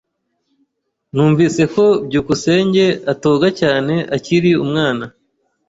Numvise 1.13 1.63
ko 1.73 1.85
byukusenge 2.05 2.85
atoga 3.13 3.47
cyane 3.59 3.93
akiri 4.17 4.51
umwana. 4.63 5.05